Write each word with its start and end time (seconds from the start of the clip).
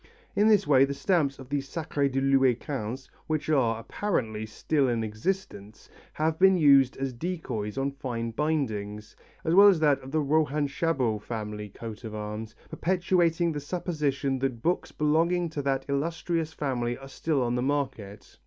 In 0.35 0.47
this 0.47 0.65
way 0.65 0.83
the 0.83 0.95
stamps 0.95 1.37
of 1.37 1.47
the 1.49 1.59
Sacré 1.59 2.11
de 2.11 2.19
Louis 2.19 2.55
XV, 2.59 3.07
which 3.27 3.49
are, 3.51 3.79
apparently, 3.79 4.47
still 4.47 4.87
in 4.89 5.03
existence, 5.03 5.89
have 6.13 6.39
been 6.39 6.57
used 6.57 6.97
as 6.97 7.09
a 7.11 7.13
decoy 7.13 7.71
on 7.77 7.91
fine 7.91 8.31
bindings, 8.31 9.15
as 9.45 9.53
well 9.53 9.67
as 9.67 9.79
that 9.81 10.01
of 10.01 10.09
the 10.11 10.19
Rohan 10.19 10.65
Chabot 10.65 11.19
family 11.21 11.69
coat 11.69 12.03
of 12.03 12.15
arms 12.15 12.55
perpetuating 12.67 13.51
the 13.51 13.59
supposition 13.59 14.39
that 14.39 14.63
books 14.63 14.91
belonging 14.91 15.49
to 15.51 15.61
that 15.61 15.85
illustrious 15.87 16.51
family 16.51 16.97
are 16.97 17.07
still 17.07 17.43
on 17.43 17.53
the 17.53 17.61
market. 17.61 18.39